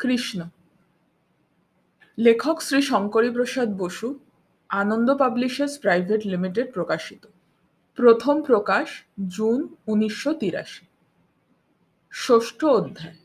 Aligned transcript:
কৃষ্ণ। 0.00 0.42
লেখক 2.18 2.62
Shri 2.62 2.82
Shankari 2.82 3.30
Prasad 3.30 3.68
Basu, 3.78 4.18
Ananda 4.68 5.14
publishers 5.14 5.78
private 5.78 6.26
limited 6.26 6.72
প্রকাশিত। 6.72 7.26
প্রথম 7.96 8.42
প্রকাশ 8.42 8.86
জুন 9.28 9.74
উনিশশো 9.86 10.32
তিরাশি। 10.32 10.86
ষষ্ঠ 12.12 12.64
অধ্যায়। 12.64 13.16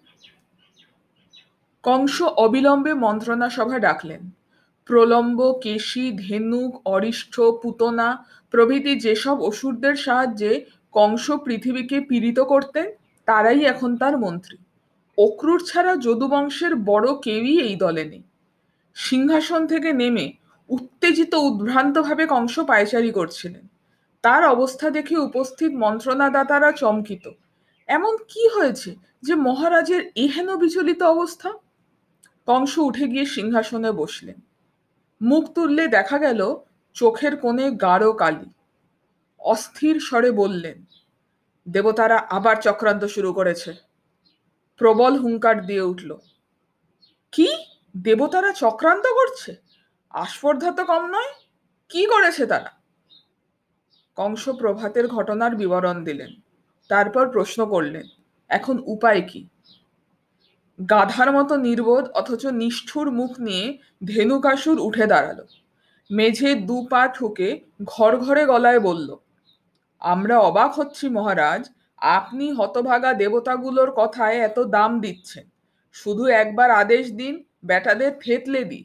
কংস 1.84 2.22
অবিলম্বে 2.22 2.94
মন্ত্রণা 2.94 3.50
সভা 3.50 3.80
ডাকলেন। 3.80 4.30
প্রলম্ব, 4.86 5.60
কেশি, 5.64 6.12
ধেনুক, 6.18 6.82
অরিষ্ঠ, 6.86 7.40
পুতনা 7.40 8.26
প্রভৃতি 8.52 9.00
যেসব 9.00 9.42
অসুরদের 9.42 9.96
সাহায্যে 9.96 10.66
কংস 10.92 11.32
পৃথিবীকে 11.46 12.02
পীড়িত 12.02 12.40
করতেন, 12.40 12.88
তারাই 13.26 13.60
এখন 13.64 13.98
তার 13.98 14.18
মন্ত্রী। 14.18 14.58
অক্রুর 15.18 15.64
ছাড়া 15.66 15.96
যদুবংশের 15.96 16.76
বড় 16.76 17.16
কেউই 17.24 17.62
এই 17.62 17.76
দলে 17.76 18.04
নেই। 18.04 18.24
সিংহাসন 18.96 19.68
থেকে 19.68 19.94
নেমে 19.94 20.34
উত্তেজিত, 20.70 21.34
উদ্ভ্রান্তভাবে 21.34 22.26
কংস 22.26 22.60
পায়চারি 22.60 23.12
করছিলেন। 23.12 23.68
তার 24.22 24.46
অবস্থা 24.46 24.90
দেখে 24.90 25.18
উপস্থিত 25.18 25.72
মন্ত্রণাদাতারা 25.74 26.72
চমকিত। 26.72 27.32
এমন 27.88 28.18
কি 28.18 28.48
হয়েছে 28.48 28.96
যে 29.24 29.36
মহারাজের 29.36 30.12
এহেন 30.16 30.56
বিচলিত 30.56 31.04
অবস্থা? 31.04 31.54
কংস 32.46 32.78
উঠে 32.78 33.08
গিয়ে 33.08 33.26
সিংহাসনে 33.26 33.92
বসলেন। 33.92 34.42
মুখ 35.22 35.50
তুললে 35.54 35.88
দেখা 35.88 36.18
গেল 36.18 36.56
চোখের 36.94 37.38
কোণে 37.38 37.72
গাঢ় 37.72 38.14
কালি। 38.14 38.50
অস্থির 39.40 40.00
স্বরে 40.00 40.32
বললেন, 40.32 40.86
দেবতারা 41.70 42.18
আবার 42.18 42.56
চক্রান্ত 42.56 43.06
শুরু 43.06 43.34
করেছে। 43.34 43.85
প্রবল 44.82 45.14
হুঙ্কার 45.20 45.58
দিয়ে 45.68 45.84
উঠল। 45.92 46.12
কি? 47.34 47.50
দেবতারা 47.96 48.52
চক্রান্ত 48.54 49.06
করছে? 49.20 49.52
আস্পর্ধা 50.14 50.70
তো 50.78 50.84
কম 50.86 51.04
নয়। 51.16 51.32
কি 51.92 52.02
করেছে 52.06 52.44
তারা? 52.46 52.72
কংস 54.18 54.44
প্রভাতের 54.62 55.06
ঘটনার 55.08 55.54
বিবরণ 55.56 55.98
দিলেন। 56.04 56.32
তারপর 56.90 57.24
প্রশ্ন 57.30 57.60
করলেন, 57.66 58.06
এখন 58.50 58.76
উপায় 58.86 59.22
কি? 59.30 59.42
গাধার 60.80 61.30
মতো 61.32 61.54
নির্বোধ 61.58 62.06
অথচ 62.20 62.44
নিষ্ঠুর 62.62 63.08
মুখ 63.12 63.32
নিয়ে 63.40 63.66
ধেনুকাসুর 64.06 64.78
উঠে 64.80 65.06
দাঁড়াল। 65.08 65.40
মেঝে 66.10 66.50
দু 66.68 66.78
পা 66.92 67.02
ঠুকে 67.08 67.50
ঘর 67.84 68.12
ঘরে 68.18 68.44
গলায় 68.46 68.80
বলল, 68.80 69.10
আমরা 70.02 70.36
অবাক 70.40 70.72
হচ্ছি 70.80 71.06
মহারাজ 71.10 71.64
আপনি 72.06 72.52
হতভাগা 72.52 73.14
দেবতাগুলোর 73.14 73.92
কথায় 73.92 74.38
এত 74.40 74.60
দাম 74.60 75.00
দিচ্ছেন। 75.00 75.46
শুধু 75.94 76.26
একবার 76.28 76.72
আদেশ 76.72 77.12
দিন 77.12 77.44
বেটাদের 77.64 78.12
থেতলে 78.20 78.64
দি 78.64 78.82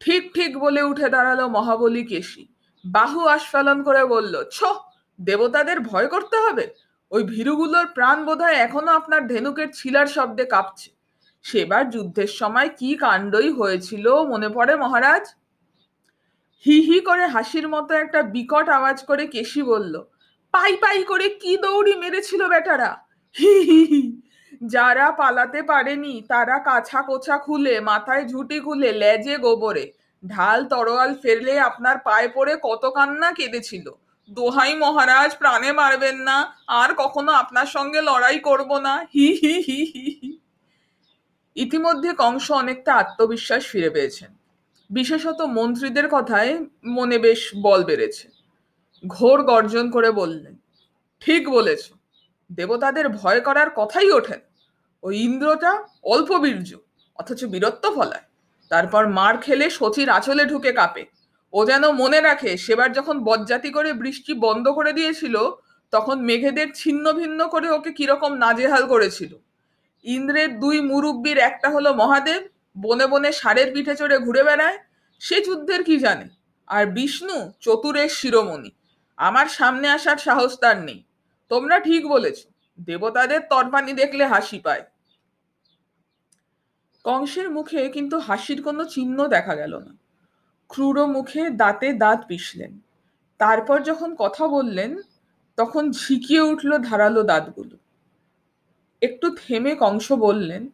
ঠিক 0.00 0.34
ঠিক 0.34 0.58
বলে 0.58 0.82
উঠে 0.82 1.08
দাঁড়াল 1.10 1.46
মহাবলী 1.46 2.04
কেশী। 2.06 2.48
বাহু 2.84 3.20
আস্ফালন 3.26 3.82
করে 3.82 4.06
বলল, 4.06 4.44
ছ, 4.50 4.58
দেবতাদের 5.18 5.80
ভয় 5.80 6.06
করতে 6.06 6.36
হবে? 6.36 6.74
ওই 7.10 7.22
ভীরুগুলোর 7.24 7.86
প্রাণ 7.86 8.24
বোধহয় 8.24 8.54
এখনও 8.54 8.92
আপনার 8.92 9.26
ধেনুকের 9.26 9.72
ছিলার 9.72 10.06
শব্দে 10.06 10.44
কাঁপছে। 10.44 10.90
সেবার 11.42 11.90
যুদ্ধের 11.90 12.26
সময় 12.26 12.68
কি 12.68 12.96
কাণ্ডই 12.96 13.50
হয়েছিল 13.50 14.14
মনে 14.22 14.48
পড়ে 14.48 14.76
মহারাজ? 14.76 15.24
হি 16.64 16.80
হি 16.80 17.00
করে 17.00 17.26
হাসির 17.26 17.68
মতো 17.68 17.94
একটা 17.94 18.22
বিকট 18.22 18.68
আওয়াজ 18.68 19.04
করে 19.04 19.26
কেশি 19.26 19.62
বলল 19.62 20.04
পাই 20.52 20.76
পাই 20.76 21.04
করে 21.04 21.28
কি 21.28 21.56
দৌড়ি 21.56 21.94
মেরেছিল 21.94 22.48
বেটারা। 22.48 22.96
হি 23.34 24.20
যারা 24.62 25.10
পালাতে 25.10 25.62
পারেনি, 25.62 26.22
তারা 26.28 26.58
কাছা 26.58 27.02
কোছা 27.02 27.38
খুলে, 27.38 27.80
মাথায় 27.80 28.28
ঝুটি 28.28 28.60
খুলে, 28.60 28.92
লেজে 28.92 29.36
গোবরে। 29.36 29.92
ঢাল 30.28 30.64
তরোয়াল 30.64 31.14
ফেরলে 31.22 31.60
আপনার 31.60 31.98
পায়ে 31.98 32.28
পড়ে 32.28 32.56
কত 32.62 32.86
কান্না 32.86 33.32
কেঁদেছিল। 33.32 33.90
দোহাই 34.30 34.76
মহারাজ, 34.76 35.36
প্রাণে 35.38 35.72
মারবেন 35.72 36.16
না, 36.16 36.56
আর 36.66 36.90
কখনো 36.96 37.32
আপনার 37.32 37.66
সঙ্গে 37.66 38.02
লড়াই 38.02 38.38
করব 38.38 38.78
না। 38.78 39.06
হি 39.14 39.26
হি 39.42 39.62
হি 39.62 39.84
হি। 39.94 40.38
ইতিমধ্যে 41.56 42.12
কংস 42.12 42.50
অনেকটা 42.50 42.94
আত্মবিশ্বাস 42.94 43.66
ফিরে 43.66 43.90
পেয়েছেন। 43.90 44.34
বিশেষত 44.90 45.40
মন্ত্রীদের 45.40 46.08
কথায় 46.08 46.64
মনে 46.84 47.18
বেশ 47.18 47.50
বল 47.62 47.84
বেড়েছে। 47.84 48.39
ঘোর 49.04 49.42
গর্জন 49.42 49.90
করে 49.90 50.10
বললেন 50.10 50.54
ঠিক 51.20 51.48
বলেছ। 51.48 51.92
দেবতাদের 52.50 53.08
ভয় 53.08 53.40
করার 53.40 53.70
কথাই 53.76 54.10
ওঠেন 54.10 54.40
ওই 55.02 55.18
ইন্দ্রটা 55.18 55.84
অল্প 56.02 56.30
বীর্য, 56.38 56.70
অথচ 57.18 57.44
বীরত্ব 57.44 57.96
ফলায়। 57.96 58.22
তারপর 58.68 59.08
মার 59.08 59.38
খেলে 59.38 59.70
সচির 59.70 60.10
আঁচলে 60.10 60.44
ঢুকে 60.44 60.72
কাঁপে। 60.72 61.04
ও 61.52 61.66
যেন 61.66 61.90
মনে 61.90 62.20
রাখে, 62.20 62.56
সেবার 62.56 62.92
যখন 62.92 63.24
বজ্জাতি 63.24 63.70
করে 63.70 63.92
বৃষ্টি 63.92 64.34
বন্ধ 64.34 64.68
করে 64.68 64.92
দিয়েছিল, 64.92 65.36
তখন 65.90 66.20
মেঘেদের 66.20 66.68
ছিন্ন 66.74 67.12
ভিন্ন 67.12 67.48
করে 67.48 67.70
ওকে 67.70 67.92
কীরকম 67.92 68.32
নাজেহাল 68.34 68.86
করেছিল। 68.86 69.36
ইন্দ্রের 70.04 70.60
দুই 70.60 70.80
মুরব্বীর, 70.80 71.38
একটা 71.38 71.70
হলো 71.70 71.94
মহাদেব, 71.94 72.42
বনে 72.78 73.06
বনে 73.06 73.32
ষাঁড়ের 73.32 73.72
পিঠে 73.74 73.94
চড়ে 73.96 74.18
ঘুরে 74.18 74.42
বেড়ায়, 74.42 74.78
সে 75.18 75.40
যুদ্ধের 75.40 75.84
কি 75.84 75.98
জানে? 75.98 76.28
আর 76.66 76.86
বিষ্ণু 76.86 77.52
চতুরের 77.60 78.08
শিরোমণি। 78.08 78.70
আমার 79.20 79.46
সামনে 79.46 79.88
আসার 79.88 80.16
সাহস 80.16 80.58
তার 80.58 80.78
নেই। 80.78 81.04
তোমরা 81.48 81.80
ঠিক 81.80 82.06
বলেছ, 82.08 82.46
দেবতাদের 82.78 83.40
তরপানি 83.50 83.92
দেখলে 83.92 84.26
হাসি 84.26 84.58
পায়। 84.58 84.84
কংসের 87.04 87.50
মুখে 87.50 87.88
কিন্তু 87.88 88.18
হাসির 88.18 88.62
কোনো 88.62 88.84
চিহ্ন 88.84 89.28
দেখা 89.28 89.54
গেল 89.54 89.78
না। 89.78 89.92
ক্রূর 90.68 91.06
মুখে 91.06 91.50
দাঁতে 91.50 91.92
দাঁত 91.92 92.20
পিষলেন। 92.28 92.80
তারপর 93.38 93.82
যখন 93.82 94.14
কথা 94.18 94.48
বললেন, 94.48 95.02
তখন 95.56 95.90
ঝিকিয়ে 95.90 96.40
উঠল 96.40 96.78
ধারালো 96.78 97.22
দাঁতগুলো। 97.22 97.76
একটু 99.02 99.36
থেমে 99.36 99.74
কংস 99.74 100.12
বললেন, 100.12 100.68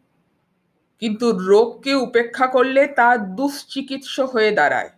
কিন্তু 0.99 1.31
রোগকে 1.31 1.95
উপেক্ষা 1.95 2.47
করলে 2.47 2.87
তা 2.87 3.17
দুশ্চিকিৎস 3.17 4.19
হয়ে 4.19 4.51
দাঁড়ায়। 4.51 4.89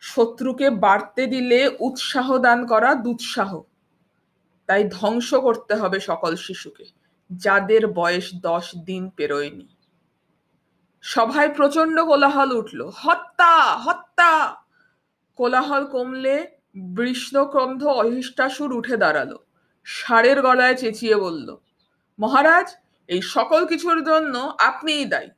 শত্রুকে 0.00 0.70
বাড়তে 0.70 1.26
দিলে 1.26 1.76
উৎসাহ 1.80 2.38
দান 2.38 2.66
করা 2.66 2.94
দুৎসাহ। 2.94 3.60
তাই 4.68 4.84
ধ্বংস 4.84 5.34
করতে 5.34 5.74
হবে 5.74 6.00
সকল 6.00 6.36
শিশুকে, 6.36 6.84
যাদের 7.30 7.86
বয়স 7.86 8.34
দশ 8.34 8.74
দিন 8.76 9.10
পেরোয়নি। 9.10 9.76
সভায় 11.02 11.54
প্রচণ্ড 11.54 12.00
কোলাহল 12.00 12.52
উঠল। 12.52 12.90
হত্যা 12.94 13.76
হত্যা! 13.76 14.56
কোলাহল 15.36 15.84
কমলে 15.86 16.46
বৃষ্ণক্রন্ধ 16.76 17.86
অহিষ্টাসুর 17.86 18.72
উঠে 18.72 18.96
দাঁড়াল। 18.96 19.36
ষাঁড়ের 19.86 20.42
গলায় 20.42 20.74
চেঁচিয়ে 20.74 21.16
বলল, 21.16 21.56
মহারাজ, 22.18 22.74
এই 23.08 23.22
সকল 23.22 23.66
কিছুর 23.66 24.04
জন্য 24.04 24.54
আপনিই 24.58 25.04
দায়ী। 25.04 25.30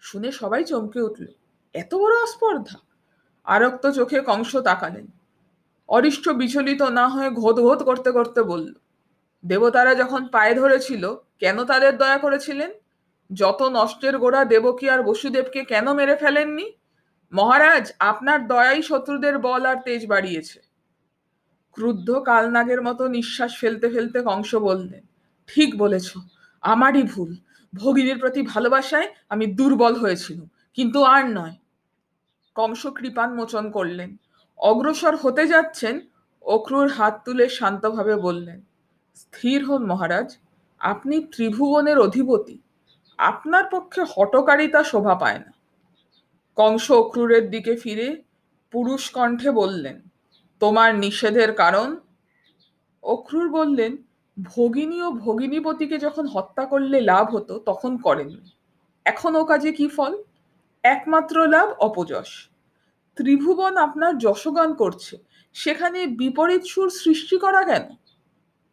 শুনে 0.00 0.32
সবাই 0.32 0.64
চমকে 0.64 1.00
উঠল। 1.00 1.26
এত 1.74 1.94
বড় 1.94 2.22
আস্পর্ধা 2.22 2.87
আরক্ত 3.48 3.84
চোখে 3.98 4.18
কংস 4.28 4.52
তাকালেন। 4.68 5.06
অরিষ্ট 5.88 6.24
বিচলিত 6.40 6.82
না 6.98 7.04
হয়ে 7.08 7.30
ঘোদ 7.40 7.56
ঘোদ 7.66 7.80
করতে 7.88 8.10
করতে 8.12 8.40
বলল, 8.50 8.72
দেবতারা 9.44 9.92
যখন 10.02 10.22
পায়ে 10.34 10.54
ধরেছিল, 10.54 11.04
কেন 11.42 11.56
তাদের 11.70 11.92
দয়া 12.02 12.18
করেছিলেন? 12.24 12.70
যত 13.30 13.60
নষ্টের 13.76 14.14
গোড়া 14.18 14.40
দেবকী 14.52 14.86
আর 14.94 15.00
বসুদেবকে 15.02 15.60
কেন 15.72 15.86
মেরে 15.92 16.14
ফেলেননি? 16.16 16.66
মহারাজ, 17.32 17.84
আপনার 18.10 18.38
দয়াই 18.50 18.80
শত্রুদের 18.88 19.34
বল 19.38 19.62
আর 19.70 19.78
তেজ 19.86 20.02
বাড়িয়েছে। 20.12 20.58
ক্রুদ্ধ 21.76 22.08
কালনাগের 22.28 22.80
মতো 22.82 23.02
নিঃশ্বাস 23.16 23.52
ফেলতে 23.60 23.86
ফেলতে 23.94 24.18
কংস 24.22 24.50
বললেন, 24.68 25.02
ঠিক 25.48 25.70
বলেছ, 25.82 26.08
আমারই 26.62 27.02
ভুল। 27.12 27.30
ভগিনীর 27.72 28.18
প্রতি 28.22 28.40
ভালোবাসায় 28.52 29.08
আমি 29.32 29.44
দুর্বল 29.58 29.94
হয়েছিল 30.02 30.38
কিন্তু 30.78 30.98
আর 31.14 31.24
নয়। 31.38 31.56
কংস 32.58 32.82
কৃপান 32.98 33.28
মোচন 33.38 33.64
করলেন। 33.76 34.10
অগ্রসর 34.60 35.14
হতে 35.22 35.44
যাচ্ছেন 35.46 35.94
অক্রুর 36.44 36.88
হাত 36.96 37.14
তুলে 37.24 37.46
শান্তভাবে 37.58 38.14
বললেন, 38.26 38.58
স্থির 39.16 39.60
হন 39.68 39.82
মহারাজ, 39.90 40.28
আপনি 40.80 41.16
ত্রিভুবনের 41.32 41.98
অধিপতি। 42.06 42.56
আপনার 43.18 43.64
পক্ষে 43.70 44.02
হটকারিতা 44.14 44.80
শোভা 44.84 45.14
পায় 45.14 45.40
না। 45.44 45.50
কংস 46.58 46.86
অক্রুরের 47.00 47.44
দিকে 47.50 47.72
ফিরে 47.76 48.08
পুরুষ 48.72 49.02
কণ্ঠে 49.16 49.50
বললেন, 49.50 49.96
তোমার 50.62 50.90
নিষেধের 50.94 51.50
কারণ? 51.52 51.88
অক্রুর 53.02 53.46
বললেন, 53.58 53.92
ভগিনী 54.36 54.98
ও 55.02 55.08
ভগিনীপতিকে 55.24 55.96
যখন 55.98 56.24
হত্যা 56.26 56.64
করলে 56.64 56.98
লাভ 57.10 57.24
হতো, 57.34 57.54
তখন 57.58 57.92
করেননি। 57.96 58.50
এখন 59.06 59.32
ও 59.40 59.42
কাজে 59.44 59.70
কি 59.72 59.86
ফল? 59.88 60.12
একমাত্র 60.82 61.48
লাভ 61.48 61.68
অপযশ। 61.68 62.48
ত্রিভুবন 63.16 63.76
আপনার 63.76 64.18
যশগান 64.18 64.74
করছে। 64.74 65.18
সেখানে 65.52 66.06
বিপরীত 66.06 66.62
সুর 66.62 66.90
সৃষ্টি 66.90 67.38
করা 67.38 67.62
কেন? 67.64 67.82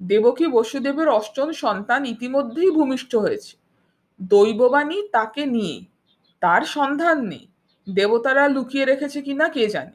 দেবকী 0.04 0.48
বসুদেবের 0.48 1.08
অষ্টম 1.10 1.52
সন্তান 1.52 2.06
ইতিমধ্যেই 2.06 2.72
ভূমিষ্ঠ 2.72 3.16
হয়েছে। 3.16 3.58
দৈববাণী 4.22 5.08
তাকে 5.08 5.46
নিয়ে, 5.46 5.86
তার 6.40 6.62
সন্ধান 6.62 7.22
নেই। 7.22 7.48
দেবতারা 7.94 8.48
লুকিয়ে 8.48 8.86
রেখেছে 8.86 9.22
কিনা 9.22 9.48
কে 9.48 9.68
জানে? 9.68 9.92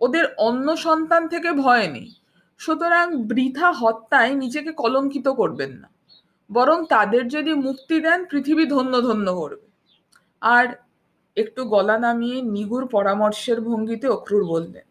ওদের 0.00 0.24
অন্য 0.38 0.76
সন্তান 0.76 1.28
থেকে 1.28 1.52
ভয় 1.52 1.88
নেই। 1.88 2.14
সুতরাং 2.58 3.16
বৃথা 3.16 3.72
হত্যায় 3.72 4.34
নিজেকে 4.34 4.72
কলঙ্কিত 4.72 5.28
করবেন 5.28 5.70
না। 5.70 5.90
বরং 6.52 6.84
তাদের 6.88 7.28
যদি 7.28 7.54
মুক্তি 7.54 8.00
দেন, 8.00 8.24
পৃথিবী 8.24 8.66
ধন্য 8.66 9.02
ধন্য 9.02 9.34
করবে। 9.34 9.66
আর 10.40 10.83
একটু 11.36 11.64
গলা 11.64 11.98
নামিয়ে 11.98 12.42
নিগুর 12.42 12.86
পরামর্শের 12.86 13.60
ভঙ্গিতে 13.60 14.08
অক্রুর 14.08 14.44
বললেন 14.44 14.86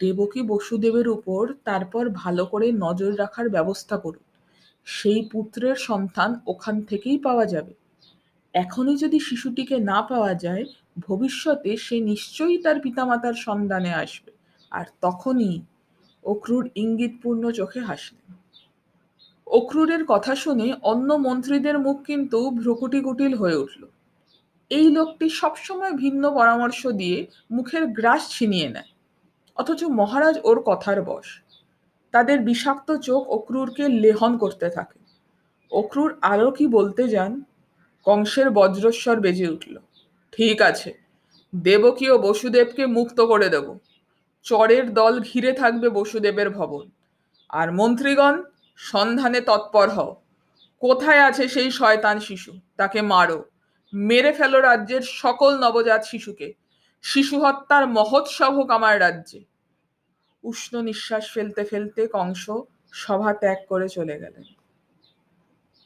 দেবকী 0.00 0.42
বসুদেবের 0.42 1.08
উপর 1.08 1.54
তারপর 1.64 2.08
ভালো 2.08 2.46
করে 2.46 2.72
নজর 2.72 3.18
রাখার 3.18 3.48
ব্যবস্থা 3.48 3.96
করুন। 3.96 4.22
সেই 4.84 5.28
পুত্রের 5.32 5.76
সন্তান 5.76 6.40
ওখান 6.46 6.82
থেকেই 6.82 7.18
পাওয়া 7.18 7.46
যাবে। 7.46 7.74
এখনই 8.54 8.96
যদি 8.96 9.18
শিশুটিকে 9.20 9.76
না 9.78 10.02
পাওয়া 10.02 10.34
যায়, 10.34 10.64
ভবিষ্যতে 10.98 11.76
সে 11.76 12.00
নিশ্চয়ই 12.00 12.58
তার 12.58 12.80
পিতামাতার 12.80 13.34
সন্ধানে 13.34 13.94
আসবে। 13.94 14.32
আর 14.70 14.84
তখনই 15.00 15.60
অক্রুর 16.24 16.68
ইঙ্গিতপূর্ণ 16.74 17.50
চোখে 17.50 17.80
হাসলেন। 17.80 18.34
অক্রুরের 19.46 20.04
কথা 20.04 20.36
শুনে 20.36 20.74
অন্য 20.82 21.14
মন্ত্রীদের 21.14 21.78
মুখ 21.78 22.02
কিন্তু 22.02 22.50
ভ্রুকুটি 22.50 23.00
কুটিল 23.00 23.34
হয়ে 23.34 23.56
উঠল। 23.56 23.86
এই 24.70 24.90
লোকটি 24.90 25.28
সবসময় 25.28 25.92
ভিন্ন 25.92 26.34
পরামর্শ 26.34 26.86
দিয়ে 26.86 27.26
মুখের 27.50 27.86
গ্রাস 27.86 28.30
ছিনিয়ে 28.30 28.68
নেয়। 28.68 28.84
অথচ 29.56 29.84
মহারাজ 29.84 30.38
ওর 30.44 30.62
কথার 30.62 31.02
বশ। 31.02 31.40
তাদের 32.12 32.40
বিষাক্ত 32.40 32.96
চোখ 32.96 33.28
অক্রুরকে 33.28 33.88
লেহন 33.88 34.38
করতে 34.38 34.68
থাকে। 34.70 34.98
অক্রুর 35.70 36.18
আরও 36.22 36.50
কি 36.50 36.66
বলতে 36.66 37.08
যান? 37.08 37.42
কংসের 38.04 38.50
বজ্রস্বর 38.50 39.20
বেজে 39.20 39.48
উঠল। 39.48 39.76
ঠিক 40.32 40.62
আছে 40.62 40.94
দেবকী 41.54 42.08
ও 42.08 42.18
বসুদেবকে 42.18 42.86
মুক্ত 42.86 43.20
করে 43.20 43.48
দেব। 43.48 43.78
চরের 44.42 44.94
দল 44.94 45.20
ঘিরে 45.20 45.52
থাকবে 45.52 45.88
বসুদেবের 45.88 46.50
ভবন। 46.50 46.90
আর 47.48 47.72
মন্ত্রীগণ, 47.72 48.42
সন্ধানে 48.76 49.40
তৎপর 49.40 49.90
হও। 49.90 50.16
কোথায় 50.80 51.20
আছে 51.20 51.48
সেই 51.48 51.70
শয়তান 51.70 52.20
শিশু? 52.20 52.52
তাকে 52.76 53.02
মারো। 53.02 53.49
মেরে 53.92 54.32
ফেলো 54.32 54.60
রাজ্যের 54.60 55.02
সকল 55.02 55.58
নবজাত 55.58 56.02
শিশুকে। 56.04 56.54
শিশু 57.02 57.40
হত্যার 57.40 57.86
মহোৎসব 57.86 58.54
হোক 58.54 58.70
আমার 58.70 59.00
রাজ্যে। 59.00 59.44
উষ্ণ 60.42 60.80
নিঃশ্বাস 60.80 61.32
ফেলতে 61.34 61.64
ফেলতে 61.64 62.06
কংস 62.06 62.50
সভা 62.92 63.32
ত্যাগ 63.32 63.58
করে 63.68 63.88
চলে 63.88 64.18
গেলেন। 64.18 64.59